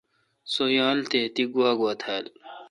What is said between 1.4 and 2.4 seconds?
گوا گوا تھال؟